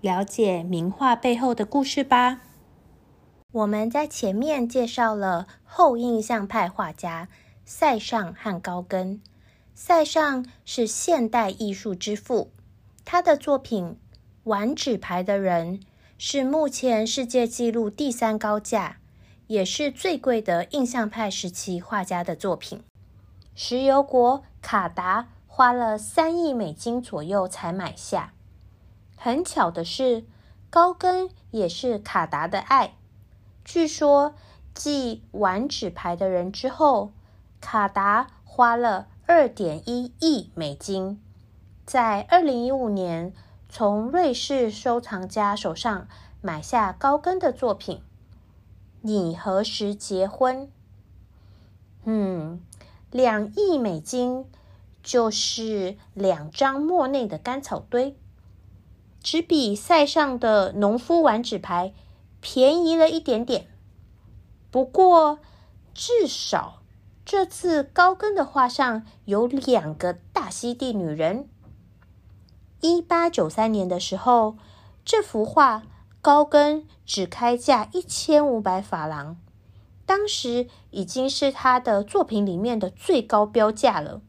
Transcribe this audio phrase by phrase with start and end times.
[0.00, 2.40] 了解名画背后的故事吧。
[3.52, 7.28] 我们在前面介绍了后印象派画家
[7.64, 9.20] 塞尚和高更。
[9.74, 12.50] 塞尚是现代艺术之父，
[13.04, 13.86] 他的作品
[14.44, 15.78] 《玩纸牌的人》
[16.16, 18.98] 是目前世界纪录第三高价，
[19.46, 22.82] 也是最贵的印象派时期画家的作品。
[23.54, 28.32] 石油国卡达花了三亿美金左右才买下。
[29.22, 30.24] 很巧的是，
[30.70, 32.94] 高更也是卡达的爱。
[33.62, 34.34] 据说，
[34.72, 37.12] 继玩纸牌的人之后，
[37.60, 41.20] 卡达花了二点一亿美金，
[41.84, 43.34] 在二零一五年
[43.68, 46.08] 从瑞士收藏家手上
[46.40, 48.00] 买下高更的作品。
[49.02, 50.70] 你何时结婚？
[52.04, 52.58] 嗯，
[53.10, 54.46] 两亿美金
[55.02, 58.16] 就是两张莫内的干草堆。
[59.22, 61.92] 只比塞上的农夫玩纸牌
[62.40, 63.66] 便宜了一点点，
[64.70, 65.38] 不过
[65.92, 66.82] 至少
[67.24, 71.48] 这次高更的画上有两个大溪地女人。
[72.80, 74.56] 一八九三年的时候，
[75.04, 75.82] 这幅画
[76.22, 79.36] 高更只开价一千五百法郎，
[80.06, 84.22] 当时已经是他的作品里面的最高标价了。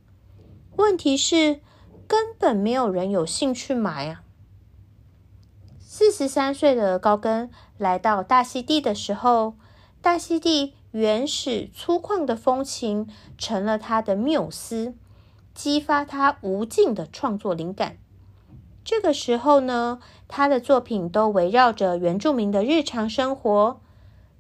[0.76, 1.62] 问题是，
[2.08, 4.24] 根本没有人有兴趣买啊！
[6.02, 9.54] 四十三岁的高更来到大溪地的时候，
[10.02, 13.08] 大溪地原始粗犷的风情
[13.38, 14.96] 成了他的缪斯，
[15.54, 17.98] 激发他无尽的创作灵感。
[18.84, 23.80] 这个时候呢，他的作品都围绕着原住民的日常生活。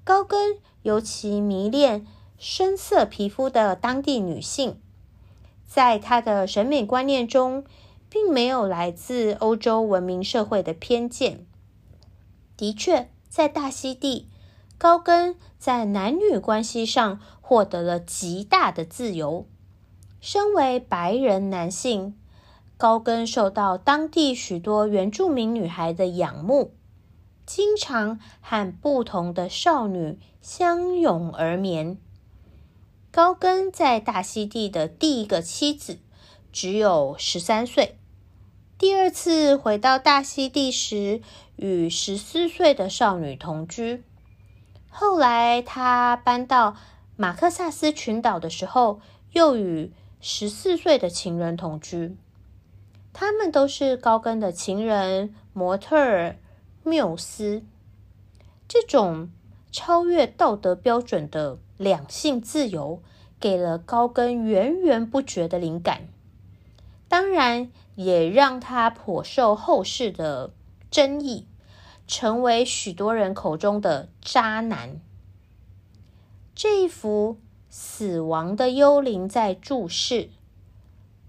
[0.03, 2.07] 高更尤其迷恋
[2.39, 4.81] 深色皮肤的当地女性，
[5.67, 7.63] 在他的审美观念中。
[8.13, 11.45] 并没有来自欧洲文明社会的偏见。
[12.61, 14.29] 的确，在大溪地，
[14.77, 19.47] 高更在男女关系上获得了极大的自由。
[20.19, 22.16] 身为白人男性，
[22.77, 26.75] 高更受到当地许多原住民女孩的仰慕，
[27.47, 31.97] 经常和不同的少女相拥而眠。
[33.09, 35.97] 高更在大溪地的第一个妻子
[36.51, 37.97] 只有十三岁。
[38.81, 41.21] 第二次回到大溪地时，
[41.55, 44.03] 与十四岁的少女同居。
[44.89, 46.75] 后来他搬到
[47.15, 48.99] 马克萨斯群岛的时候，
[49.33, 52.17] 又与十四岁的情人同居。
[53.13, 56.37] 他们都是高更的情人、模特儿、
[56.81, 57.61] 缪斯。
[58.67, 59.29] 这种
[59.71, 63.03] 超越道德标准的两性自由，
[63.39, 66.07] 给了高更源源不绝的灵感。
[67.11, 67.69] 当然。
[67.95, 70.51] 也让他颇受后世的
[70.89, 71.45] 争议，
[72.07, 75.01] 成为许多人口中的渣男。
[76.55, 77.38] 这一幅
[77.69, 80.29] 死亡的幽灵在注视，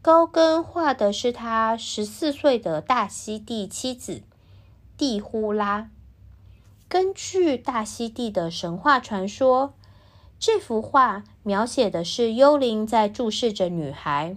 [0.00, 4.22] 高更画的是他十四岁的大溪地妻子
[4.96, 5.90] 蒂呼拉。
[6.88, 9.74] 根据大溪地的神话传说，
[10.38, 14.36] 这幅画描写的是幽灵在注视着女孩。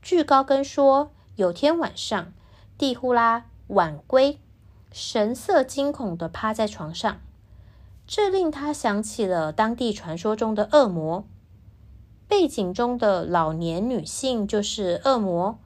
[0.00, 2.32] 据高更说，有天晚上，
[2.78, 4.38] 蒂呼拉晚归，
[4.92, 7.20] 神色惊恐的趴在床上，
[8.06, 11.24] 这令他想起了当地传说中的恶魔。
[12.26, 15.58] 背景中的老年女性就是恶魔，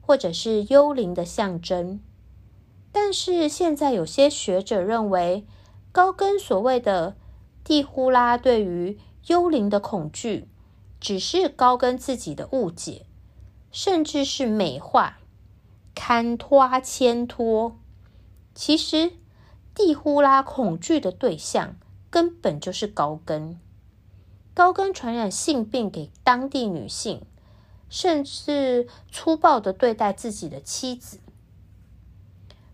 [0.00, 2.00] 或者是幽灵的象征。
[2.90, 5.46] 但是现在有些学者认为，
[5.92, 7.16] 高更所谓的
[7.62, 10.48] 蒂呼拉对于幽灵的恐惧，
[10.98, 13.06] 只是高更自己的误解。
[13.76, 15.18] 甚至是美化、
[15.94, 17.76] 堪托、牵托。
[18.54, 19.12] 其实，
[19.74, 21.76] 蒂呼拉恐惧的对象
[22.08, 23.60] 根本就是高跟。
[24.54, 27.20] 高跟传染性病给当地女性，
[27.90, 31.20] 甚至粗暴的对待自己的妻子。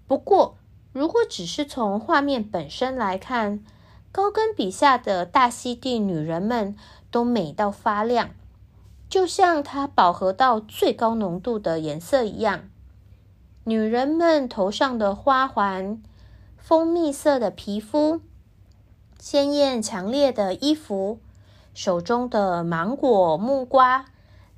[0.07, 0.57] 不过，
[0.93, 3.65] 如果只是从画面本身来看，
[4.13, 6.77] 高更笔下的大溪地女人们
[7.11, 8.31] 都美到发亮。
[9.13, 12.71] 就像它饱和到最高浓度的颜色一样，
[13.65, 16.03] 女人们头上的花环、
[16.57, 18.23] 蜂蜜色的皮肤、
[19.19, 21.19] 鲜艳强烈的衣服、
[21.75, 24.07] 手中的芒果、木瓜，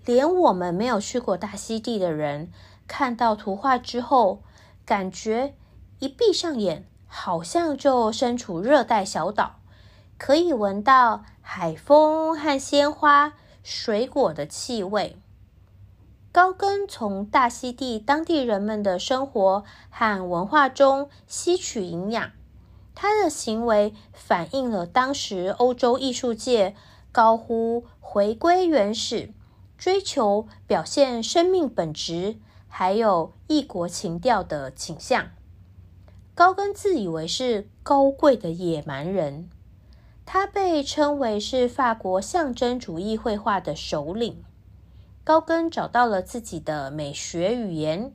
[0.05, 2.53] 连我们没有去过大溪地的人，
[2.87, 4.41] 看到图画之后，
[4.87, 5.57] 感觉
[5.99, 9.57] 一闭上眼，好像就身处热带小岛，
[10.17, 13.33] 可以闻到海风和鲜花、
[13.65, 15.17] 水果的气味。
[16.31, 22.33] 高更从大溪地当地人们的生活和文化中吸取营养，
[22.95, 26.75] 他的行为反映了当时欧洲艺术界
[27.11, 29.33] 高呼回归原始、
[29.79, 32.37] 追求表现生命本质，
[32.69, 35.31] 还有异国情调的倾向。
[36.35, 39.49] 高更自以为是高贵的野蛮人，
[40.27, 44.43] 他被称为是法国象征主义绘画的首领。
[45.23, 48.13] 高更找到了自己的美学语言，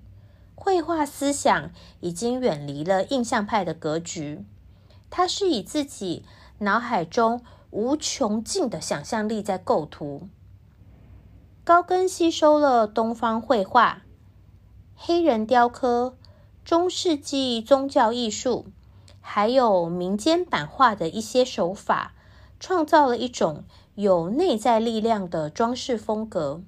[0.53, 1.71] 绘画思想
[2.01, 4.45] 已经远离了印象派的格局。
[5.09, 6.23] 他是以自己
[6.59, 7.41] 脑海中
[7.71, 10.27] 无穷尽的想象力在构图。
[11.63, 14.03] 高更吸收了东方绘画、
[14.95, 16.15] 黑人雕刻、
[16.63, 18.67] 中世纪宗教艺术，
[19.21, 22.13] 还有民间版画的一些手法，
[22.59, 23.63] 创造了一种
[23.95, 26.61] 有内在力量的装饰风格。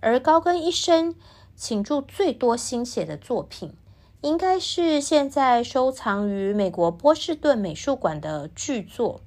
[0.00, 1.14] 而高更一生
[1.56, 3.74] 倾注最多心血的作品，
[4.22, 9.20] 应该是现在收藏于美国波士顿美术馆的巨作。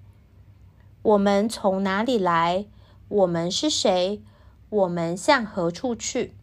[1.02, 2.66] 我们从哪里来？
[3.10, 4.22] 我们是谁？
[4.70, 6.34] 我们向何处去？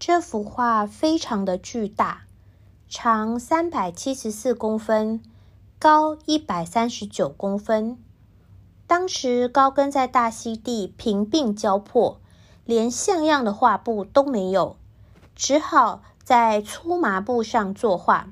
[0.00, 2.24] 这幅画非常的巨大，
[2.94, 5.22] 长三百七十四公分，
[5.78, 7.96] 高一百三十九公分。
[8.86, 12.20] 当时高更在大溪地贫病交迫。
[12.66, 14.76] 连像样的画布都没有，
[15.34, 18.28] 只好在粗麻布上作画。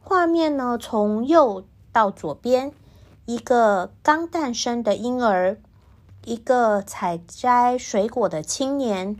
[0.00, 2.72] 画面呢，从右到左边，
[3.26, 5.58] 一个刚诞生的婴儿，
[6.24, 9.18] 一个采摘水果的青年，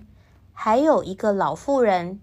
[0.54, 2.18] 还有一个老妇人，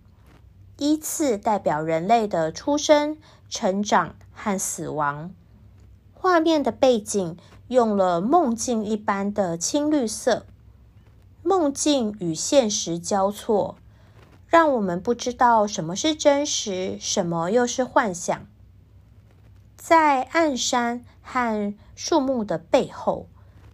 [0.81, 3.15] 依次代表人类的出生、
[3.47, 5.31] 成长和死亡。
[6.11, 7.37] 画面的背景
[7.67, 10.47] 用了梦境一般的青绿色。
[11.43, 13.75] 梦境与现实交错，
[14.47, 18.47] 让我们不知道什么是真实，什么又是幻想。
[19.77, 23.27] 在暗山和树木的背后，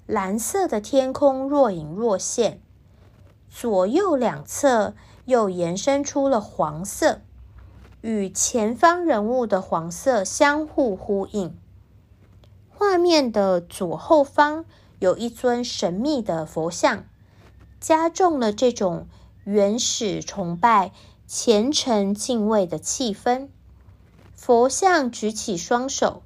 [0.05, 2.59] 蓝色的天空若隐若现，
[3.49, 4.93] 左右两侧
[5.27, 7.21] 又延伸出了黄色，
[8.01, 11.55] 与前方人物的黄色相互呼应。
[12.69, 14.65] 画面的左后方
[14.99, 17.05] 有一尊神秘的佛像。
[17.79, 19.07] 加重了这种
[19.43, 20.91] 原始崇拜、
[21.27, 23.49] 虔诚敬畏的气氛。
[24.33, 26.23] 佛像举起双手，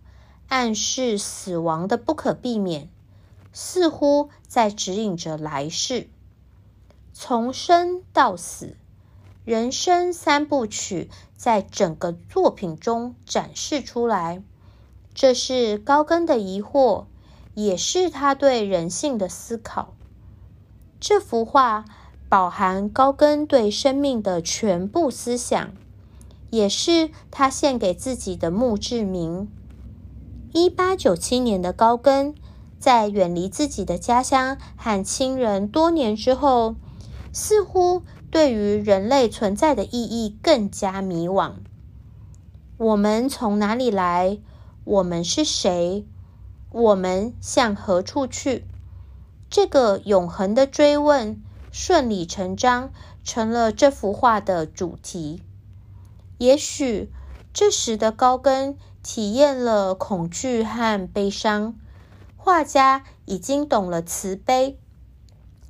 [0.48, 2.88] 暗示死亡的不可避免，
[3.51, 6.07] 似乎在指引着来世。
[7.13, 8.77] 从生到死，
[9.43, 14.43] 人生三部曲在整个作品中展示出来。
[15.13, 17.05] 这是高更的疑惑，
[17.55, 19.93] 也是他对人性的思考。
[20.99, 21.85] 这幅画
[22.29, 25.71] 饱含高更对生命的全部思想，
[26.51, 29.50] 也是他献给自己的墓志铭。
[30.53, 32.36] 一八九七年的高更，
[32.77, 36.75] 在远离自己的家乡和亲人多年之后，
[37.33, 41.55] 似乎对于人类存在的意义更加迷惘。
[42.77, 44.39] 我们从哪里来？
[44.85, 46.05] 我们是谁？
[46.71, 48.65] 我们向何处去？
[49.50, 52.91] 这个永恒的追问，顺理成章
[53.23, 55.43] 成了这幅画的主题。
[56.38, 57.11] 也许
[57.53, 61.75] 这时的高更体验了恐惧和悲伤，
[62.38, 64.79] 画家已经懂了慈悲，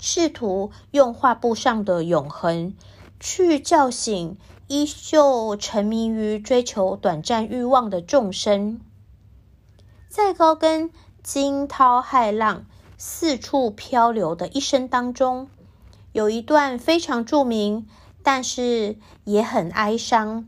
[0.01, 2.75] 试图用画布上的永恒
[3.21, 8.81] 去叫醒依旧沉迷于追求短暂欲望的众生。
[10.09, 10.89] 在高更
[11.23, 12.65] 惊涛骇浪。
[13.03, 15.49] 四处漂流的一生当中，
[16.11, 17.87] 有一段非常著名，
[18.21, 20.45] 但是也很哀伤、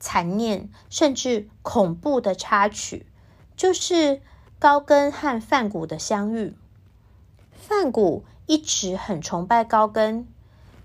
[0.00, 3.06] 残念，甚至恐怖的插曲，
[3.56, 4.20] 就是
[4.58, 6.56] 高更和范谷的相遇。
[7.62, 10.26] 范谷一直很崇拜高更，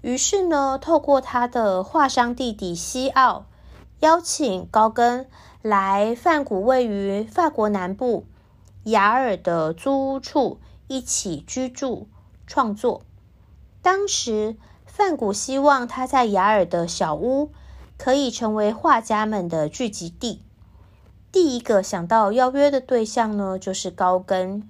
[0.02, 3.48] 于是呢，透过他的画商弟弟西奥，
[4.02, 5.26] 邀请高更
[5.64, 8.26] 来范谷位于法国南部
[8.84, 10.60] 雅尔的租屋处。
[10.90, 12.08] 一起居住
[12.46, 13.02] 创作。
[13.82, 14.56] 当时，
[14.86, 17.52] 范谷希望他在雅尔的小屋
[17.98, 20.42] 可以成为画家们的聚集地。
[21.30, 24.64] 第一个想到邀约的对象呢，就是高更。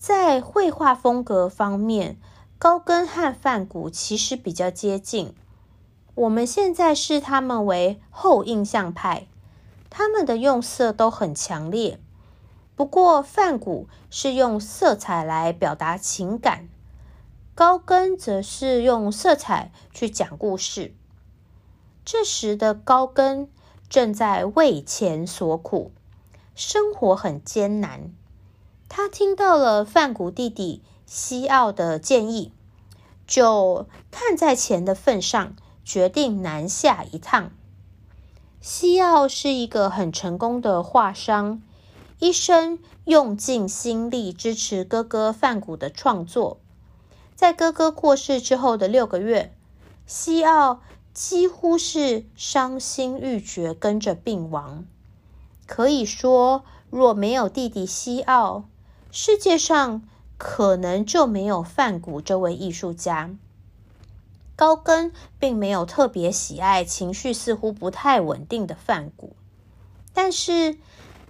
[0.00, 2.16] 在绘画风格方面，
[2.58, 5.34] 高更和梵谷其实比较接近。
[6.14, 9.26] 我们现在视他们为后印象派，
[9.90, 12.00] 他们的用色都很强烈。
[12.74, 16.70] 不过，梵谷是用色彩来表达情感，
[17.54, 20.94] 高更则是用色彩去讲故事。
[22.06, 23.50] 这时的高更
[23.90, 25.92] 正在为钱所苦，
[26.54, 28.14] 生活很艰难。
[28.92, 32.50] 他听到了范谷弟弟西奥的建议，
[33.24, 35.54] 就看在钱的份上，
[35.84, 37.52] 决定南下一趟。
[38.60, 41.62] 西奥是一个很成功的画商，
[42.18, 46.58] 一生用尽心力支持哥哥范谷的创作。
[47.36, 49.54] 在哥哥过世之后的六个月，
[50.04, 50.80] 西奥
[51.14, 54.84] 几乎是伤心欲绝，跟着病亡。
[55.68, 58.64] 可以说，若没有弟弟西奥，
[59.10, 60.02] 世界上
[60.38, 63.30] 可能就没有范谷这位艺术家。
[64.56, 69.34] 高更并没有特别喜爱情绪似乎不太稳定的范谷，
[70.12, 70.76] 但是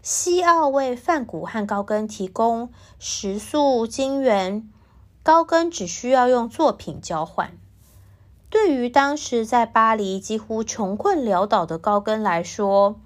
[0.03, 4.69] 西奥为范谷和高更提供食宿、金元，
[5.23, 7.57] 高更只需要用作品交换。
[8.49, 12.99] 对于当时在巴黎几乎穷困潦倒的高更来说，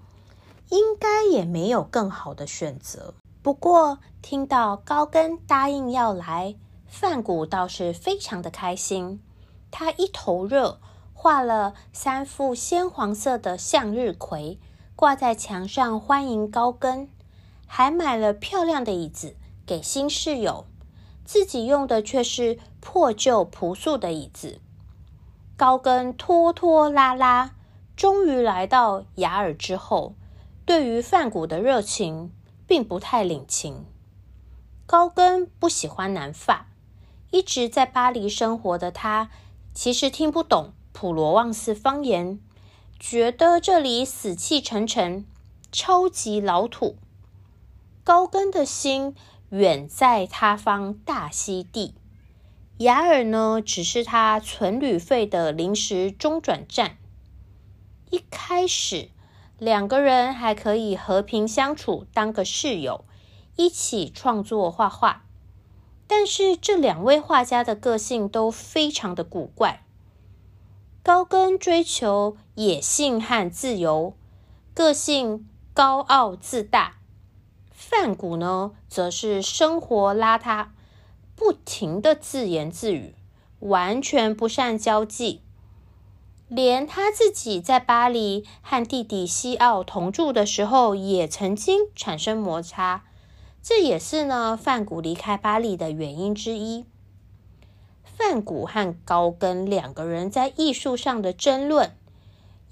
[0.70, 3.12] 应该也没有更好的选择。
[3.44, 9.20] 不过，听到高更答应要来，范谷倒是非常的开心。
[9.70, 10.80] 他一头热，
[11.12, 14.58] 画了三幅鲜黄色的向日葵，
[14.96, 17.06] 挂在墙上欢迎高更，
[17.66, 19.36] 还买了漂亮的椅子
[19.66, 20.64] 给新室友，
[21.26, 24.58] 自己用的却是破旧朴素的椅子。
[25.58, 27.50] 高更拖拖拉拉，
[27.94, 30.14] 终于来到雅尔之后，
[30.64, 32.32] 对于范谷的热情。
[32.74, 33.84] 并不太领情。
[34.84, 36.66] 高更不喜欢南法，
[37.30, 39.30] 一直在巴黎生活的他，
[39.72, 42.40] 其实听不懂普罗旺斯方言，
[42.98, 45.24] 觉得这里死气沉沉，
[45.70, 46.96] 超级老土。
[48.02, 49.14] 高更的心
[49.50, 51.94] 远在他方大溪地，
[52.78, 56.96] 雅尔呢，只是他存旅费的临时中转站。
[58.10, 59.10] 一开始。
[59.64, 63.06] 两个人还可以和平相处，当个室友，
[63.56, 65.24] 一起创作画画。
[66.06, 69.86] 但是这两位画家的个性都非常的古怪。
[71.02, 74.14] 高更追求野性和自由，
[74.74, 76.96] 个性高傲自大；
[77.70, 80.68] 范谷呢，则是生活邋遢，
[81.34, 83.14] 不停的自言自语，
[83.60, 85.40] 完全不善交际。
[86.48, 93.04] 连他自己在巴黎和弟弟西奥同住的时候，也曾经产生摩擦。
[93.62, 96.84] 这也是呢，范谷离开巴黎的原因之一。
[98.04, 101.96] 范谷和高更两个人在艺术上的争论，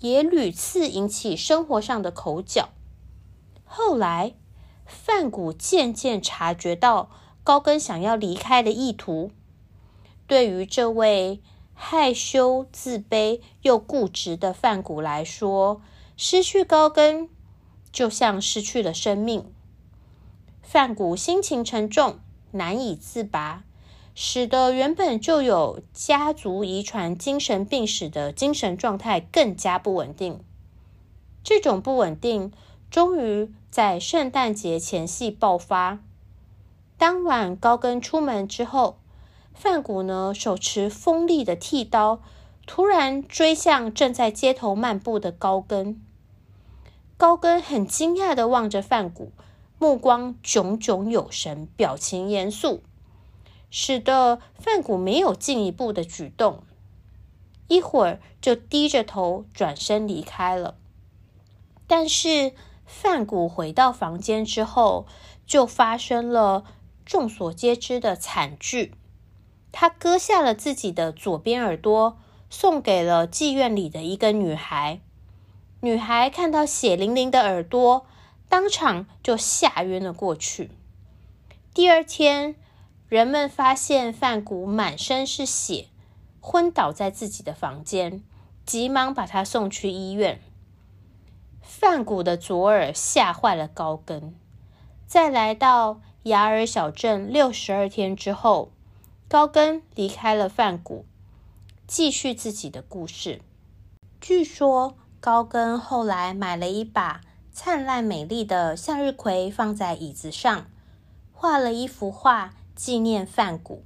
[0.00, 2.69] 也屡次引起生活上的口角。
[3.64, 4.35] 后来，
[4.85, 7.11] 范谷渐渐察觉到
[7.43, 9.31] 高更想要离开的意图。
[10.26, 11.41] 对于这位。
[11.75, 15.83] 害羞、自卑又固执的范谷来说，
[16.17, 17.29] 失去高更
[17.91, 19.52] 就像失去了生命。
[20.62, 22.21] 范谷心情沉重，
[22.52, 23.64] 难以自拔，
[24.14, 30.41] 使得原本就有家族遗传精神病史的精神状态更加不稳定。
[31.43, 32.52] 这种不稳定
[32.91, 35.99] 终于在圣诞节前夕爆发。
[36.97, 38.99] 当晚，高更出门之后。
[39.62, 42.21] 范谷呢，手持锋利的剃刀，
[42.66, 46.02] 突然追向正在街头漫步的高更。
[47.16, 49.31] 高更很惊讶的望着范谷，
[49.78, 52.83] 目光炯炯有神，表情严肃，
[53.71, 56.64] 使得范谷没有进一步的举动。
[57.69, 60.75] 一会儿就低着头转身离开了。
[61.87, 62.52] 但是
[62.85, 65.07] 范谷回到房间之后，
[65.47, 66.64] 就发生了
[67.07, 68.95] 众所皆知的惨剧。
[69.73, 72.19] 他割下了自己的左边耳朵，
[72.50, 75.00] 送给了妓院里的一个女孩。
[75.81, 78.07] 女孩看到血淋淋的耳朵，
[78.50, 80.71] 当场就吓晕了过去。
[81.73, 82.55] 第二天，
[83.09, 85.87] 人们发现范谷满身是血，
[86.38, 88.23] 昏倒在自己的房间，
[88.67, 90.38] 急忙把他送去医院。
[91.62, 94.35] 范谷的左耳吓坏了高跟。
[95.07, 98.72] 在来到雅尔小镇六十二天之后。
[99.33, 101.07] 高更离开了梵谷，
[101.87, 103.41] 继续自己的故事。
[104.21, 110.67] 据说高更后来买了一把灿烂美丽的向日葵，放在椅子上，
[111.33, 113.85] 画了一幅画纪念范谷。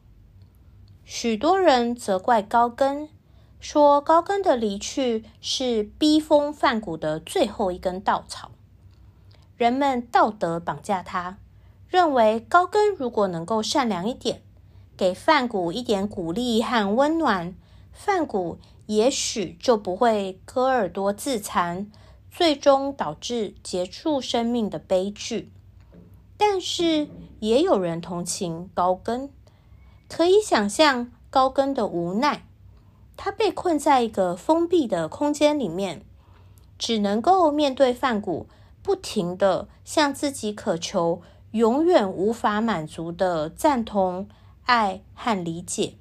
[1.04, 3.08] 许多人责怪高更，
[3.60, 8.50] 说高更的离去是逼疯范谷的最后一根稻草。
[9.56, 11.38] 人们道德绑架他，
[11.86, 14.42] 认为高更如果能够善良一点，
[14.96, 17.54] 给范谷一点鼓励和温暖，
[17.92, 21.90] 范谷也许就不会割耳朵自残，
[22.30, 25.50] 最终导致结束生命的悲剧。
[26.36, 27.08] 但是
[27.40, 29.30] 也有人同情高更。
[30.08, 32.46] 可以想象高更的无奈，
[33.16, 36.02] 他被困在一个封闭的空间里面，
[36.78, 38.46] 只能够面对范谷，
[38.82, 44.28] 不停的向自己渴求永远无法满足的赞同、
[44.66, 45.94] 爱和理解。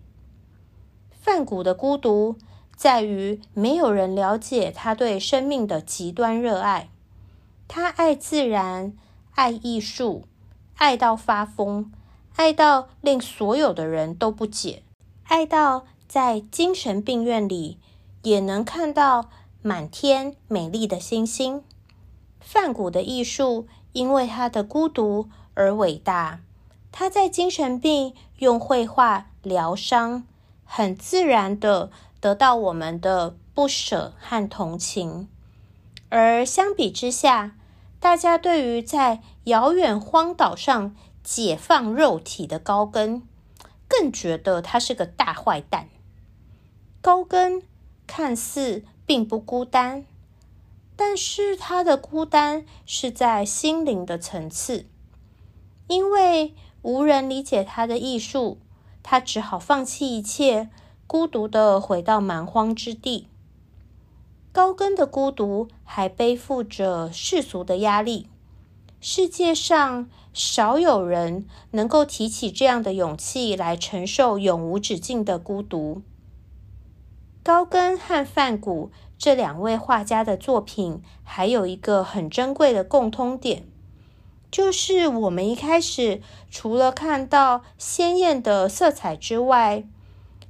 [1.12, 2.36] 范谷的孤独
[2.76, 6.90] 在于没有人了解他对生命的极端热爱。
[7.68, 8.94] 他爱自然，
[9.34, 10.26] 爱艺术，
[10.76, 11.92] 爱到发疯。
[12.36, 14.84] 爱到令所有的人都不解，
[15.24, 17.80] 爱到在精神病院里
[18.24, 19.30] 也能看到
[19.62, 21.64] 满天美丽的星星。
[22.40, 26.42] 梵谷的艺术因为他的孤独而伟大。
[26.98, 30.24] 他在精神病用绘画疗伤，
[30.64, 35.28] 很自然的得到我们的不舍和同情。
[36.08, 37.58] 而相比之下，
[38.00, 40.96] 大家对于在遥远荒岛上。
[41.26, 43.24] 解放肉体的高更，
[43.88, 45.90] 更觉得他是个大坏蛋。
[47.02, 47.64] 高更
[48.06, 50.06] 看似并不孤单，
[50.96, 54.86] 但是他的孤单是在心灵的层次，
[55.88, 56.54] 因为
[56.86, 58.60] 无人理解他的艺术，
[59.02, 60.70] 他只好放弃一切，
[61.08, 63.28] 孤独的回到蛮荒之地。
[64.52, 68.30] 高更的孤独还背负着世俗的压力，
[69.02, 70.08] 世界上。
[70.36, 76.02] 少有人能够提起这样的勇气来承受永无止境的孤独。
[77.42, 83.64] 高更和范谷这两位画家的作品还有一个很珍贵的共通点，
[84.52, 89.84] 就是我们一开始除了看到鲜艳的色彩之外，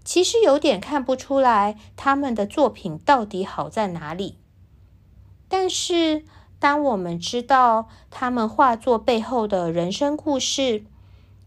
[0.03, 4.37] 其实有点看不出来他们的作品到底好在哪里。
[5.47, 6.25] 但是。
[6.57, 10.85] 当我们知道他们画作背后的人生故事，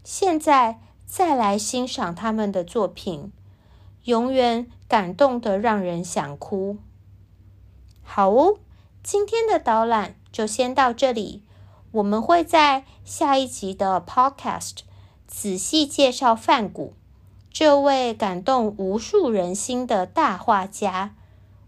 [0.03, 3.33] 现在再来欣赏他们的作品，
[4.03, 6.77] 永远感动的让人想哭。
[8.03, 8.59] 好哦，
[9.03, 11.43] 今天的导览就先到这里，
[11.91, 14.77] 我们会在下一集的 Podcast
[15.27, 16.93] 仔细介绍梵谷
[17.51, 21.15] 这位感动无数人心的大画家。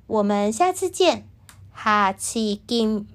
[0.07, 1.27] 我们下次见，
[1.71, 3.07] 哈奇金。